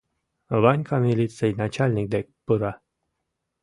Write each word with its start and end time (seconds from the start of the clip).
Ванька 0.63 0.97
милиций 1.05 1.51
начальник 1.61 2.07
дек 2.13 2.25
пура. 2.45 2.73